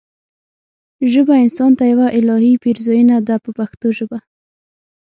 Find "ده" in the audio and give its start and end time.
3.27-3.35